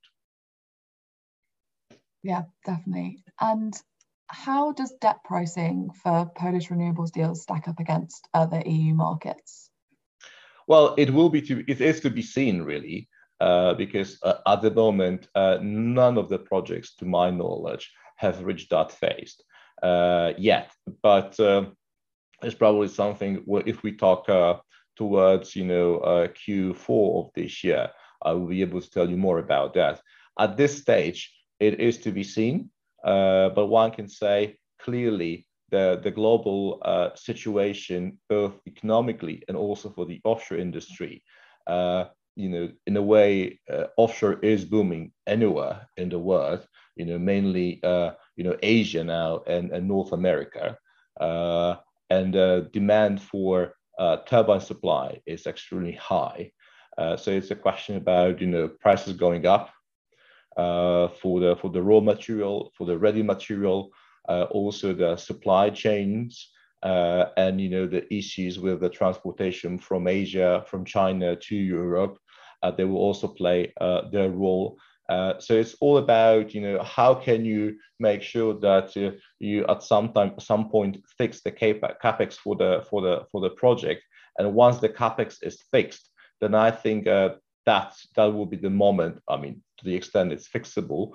Yeah, 2.22 2.42
definitely. 2.66 3.24
And 3.40 3.74
how 4.26 4.72
does 4.72 4.92
debt 5.00 5.24
pricing 5.24 5.90
for 6.02 6.30
Polish 6.37 6.68
renewables 6.68 7.11
deals 7.11 7.42
stack 7.42 7.68
up 7.68 7.80
against 7.80 8.28
other 8.35 8.62
EU 8.64 8.94
markets? 8.94 9.69
Well, 10.70 10.94
it 10.96 11.11
will 11.11 11.30
be 11.30 11.42
to 11.42 11.64
it 11.66 11.80
is 11.80 11.98
to 12.02 12.11
be 12.11 12.22
seen 12.22 12.62
really, 12.62 13.09
uh, 13.40 13.74
because 13.74 14.20
uh, 14.22 14.35
at 14.46 14.62
the 14.62 14.70
moment 14.70 15.26
uh, 15.35 15.59
none 15.61 16.16
of 16.16 16.28
the 16.28 16.38
projects, 16.38 16.94
to 16.98 17.04
my 17.04 17.28
knowledge, 17.28 17.90
have 18.18 18.44
reached 18.44 18.70
that 18.70 18.92
phase 18.92 19.35
uh, 19.83 20.33
yet. 20.38 20.70
But 21.02 21.40
um, 21.40 21.76
it's 22.44 22.54
probably 22.54 22.87
something 22.87 23.44
if 23.66 23.83
we 23.83 23.96
talk 23.96 24.28
uh, 24.28 24.59
towards 24.94 25.56
you 25.56 25.64
know 25.64 25.96
uh, 25.96 26.28
Q4 26.28 27.26
of 27.26 27.33
this 27.35 27.64
year, 27.64 27.90
I 28.22 28.30
will 28.35 28.46
be 28.46 28.62
able 28.62 28.80
to 28.80 28.90
tell 28.90 29.11
you 29.11 29.16
more 29.16 29.40
about 29.40 29.74
that. 29.74 30.00
At 30.38 30.56
this 30.56 30.80
stage, 30.80 31.35
it 31.59 31.80
is 31.80 31.98
to 31.98 32.12
be 32.12 32.22
seen, 32.22 32.70
but 33.02 33.66
one 33.66 33.90
can 33.90 34.09
say 34.09 34.56
clearly 34.78 35.48
the, 35.70 36.00
the 36.02 36.11
global 36.11 36.80
uh, 36.83 37.11
situation, 37.14 38.18
both 38.28 38.54
economically 38.66 39.42
and 39.48 39.56
also 39.56 39.90
for 39.90 40.04
the 40.04 40.20
offshore 40.24 40.59
industry. 40.59 41.22
Uh, 41.66 42.04
you 42.37 42.48
know, 42.48 42.70
in 42.87 42.96
a 42.96 43.02
way, 43.02 43.61
uh, 43.70 43.87
offshore 43.96 44.38
is 44.40 44.64
booming 44.64 45.12
anywhere 45.26 45.88
in 45.96 46.09
the 46.09 46.18
world. 46.18 46.66
You 46.96 47.06
know, 47.06 47.18
mainly 47.18 47.80
uh, 47.83 48.12
you 48.37 48.44
know 48.44 48.56
Asia 48.62 49.04
now 49.04 49.42
and, 49.46 49.70
and 49.70 49.87
North 49.87 50.12
America, 50.12 50.76
uh, 51.20 51.76
and 52.09 52.37
uh, 52.37 52.61
demand 52.72 53.22
for 53.22 53.74
turbine 54.26 54.61
supply 54.61 55.20
is 55.26 55.46
extremely 55.46 55.92
high. 55.92 56.50
so 56.98 57.30
it's 57.30 57.50
a 57.50 57.56
question 57.56 57.96
about 57.96 58.40
you 58.40 58.46
know 58.46 58.68
prices 58.68 59.12
going 59.14 59.46
up 59.46 59.70
for 60.56 61.40
the 61.40 61.56
for 61.61 61.70
the 61.70 61.83
raw 61.83 62.00
material, 62.00 62.72
for 62.76 62.87
the 62.87 62.96
ready 62.98 63.22
material, 63.22 63.90
also 64.28 64.92
the 64.94 65.16
supply 65.16 65.70
chains, 65.70 66.50
uh, 66.83 67.26
and 67.37 67.61
you 67.61 67.68
know 67.68 67.87
the 67.87 68.12
issues 68.14 68.59
with 68.59 68.80
the 68.80 68.88
transportation 68.88 69.78
from 69.78 70.06
Asia, 70.06 70.64
from 70.66 70.85
China 70.85 71.37
to 71.37 71.56
Europe. 71.56 72.18
Uh, 72.62 72.70
they 72.70 72.85
will 72.85 72.98
also 72.98 73.26
play 73.28 73.72
their 74.12 74.30
role. 74.30 74.78
Uh, 75.11 75.37
so 75.40 75.54
it's 75.54 75.74
all 75.80 75.98
about 75.98 76.54
you 76.54 76.61
know 76.61 76.80
how 76.85 77.12
can 77.12 77.44
you 77.44 77.76
make 77.98 78.22
sure 78.22 78.54
that 78.54 78.96
uh, 78.96 79.11
you 79.40 79.66
at 79.66 79.83
some 79.83 80.12
time 80.12 80.33
some 80.38 80.70
point 80.70 80.96
fix 81.18 81.40
the 81.40 81.50
capex 81.50 82.35
for 82.35 82.54
the 82.54 82.87
for 82.88 83.02
the 83.02 83.26
for 83.33 83.40
the 83.40 83.50
project 83.50 84.02
and 84.38 84.54
once 84.54 84.78
the 84.78 84.88
capex 84.88 85.38
is 85.42 85.64
fixed 85.72 86.11
then 86.40 86.54
i 86.54 86.70
think 86.70 87.09
uh, 87.09 87.30
that 87.66 87.92
that 88.14 88.26
will 88.26 88.46
be 88.46 88.56
the 88.56 88.70
moment 88.70 89.20
i 89.28 89.37
mean 89.37 89.61
to 89.78 89.85
the 89.85 89.96
extent 89.96 90.33
it's 90.33 90.48
fixable 90.48 91.11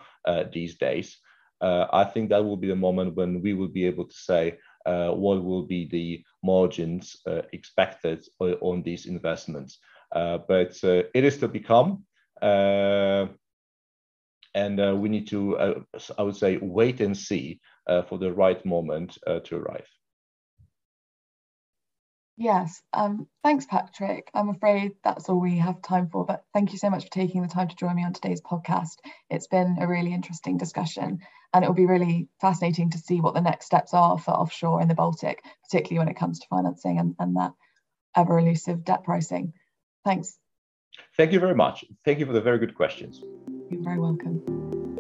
these 0.52 0.76
days 0.78 1.18
uh, 1.62 1.88
I 1.92 2.04
think 2.04 2.30
that 2.30 2.44
will 2.44 2.58
be 2.58 2.68
the 2.68 2.76
moment 2.76 3.16
when 3.16 3.42
we 3.42 3.54
will 3.54 3.68
be 3.68 3.86
able 3.86 4.06
to 4.06 4.16
say, 4.16 4.58
uh, 4.86 5.10
what 5.10 5.44
will 5.44 5.64
be 5.64 5.88
the 5.88 6.24
margins 6.44 7.18
uh, 7.26 7.42
expected 7.54 8.26
on 8.40 8.84
these 8.84 9.08
investments. 9.08 9.80
Uh, 10.12 10.38
but 10.48 10.78
uh, 10.84 11.04
it 11.14 11.24
is 11.24 11.38
to 11.40 11.48
become, 11.48 12.06
uh, 12.42 13.26
and 14.54 15.02
we 15.02 15.10
need 15.10 15.28
to, 15.28 15.84
I 16.18 16.22
would 16.22 16.36
say, 16.36 16.58
wait 16.62 17.02
and 17.02 17.18
see 17.18 17.60
for 18.08 18.18
the 18.18 18.32
right 18.32 18.64
moment 18.66 19.18
to 19.26 19.56
arrive. 19.56 19.88
Yes, 22.38 22.82
um, 22.92 23.28
thanks, 23.44 23.66
Patrick. 23.66 24.30
I'm 24.34 24.50
afraid 24.50 24.92
that's 25.04 25.30
all 25.30 25.40
we 25.40 25.58
have 25.58 25.82
time 25.82 26.10
for, 26.10 26.26
but 26.26 26.44
thank 26.54 26.74
you 26.74 26.78
so 26.78 26.90
much 26.90 27.06
for 27.06 27.10
taking 27.10 27.42
the 27.42 27.48
time 27.48 27.70
to 27.70 27.76
join 27.76 27.96
me 27.96 28.04
on 28.04 28.12
today's 28.12 28.42
podcast. 28.42 28.98
It's 29.30 29.48
been 29.48 29.78
a 29.80 29.88
really 29.88 30.14
interesting 30.14 30.58
discussion, 30.58 31.20
and 31.56 31.64
it 31.64 31.68
will 31.70 31.74
be 31.74 31.86
really 31.86 32.28
fascinating 32.42 32.90
to 32.90 32.98
see 32.98 33.22
what 33.22 33.34
the 33.34 33.40
next 33.40 33.66
steps 33.66 33.94
are 33.94 34.20
for 34.20 34.32
offshore 34.32 34.82
in 34.82 34.90
the 34.90 34.94
Baltic, 34.94 35.42
particularly 35.64 36.00
when 36.00 36.10
it 36.10 36.20
comes 36.20 36.40
to 36.40 36.48
financing 36.50 37.00
and, 37.00 37.16
and 37.18 37.38
that 37.38 37.54
ever 38.14 38.38
elusive 38.38 38.84
debt 38.84 39.06
pricing. 39.06 39.54
Thanks. 40.04 40.38
Thank 41.16 41.32
you 41.32 41.40
very 41.40 41.56
much. 41.56 41.86
Thank 42.04 42.20
you 42.20 42.26
for 42.26 42.34
the 42.34 42.42
very 42.42 42.60
good 42.60 42.76
questions. 42.76 43.22
You're 43.70 43.84
very 43.84 44.00
welcome. 44.00 44.95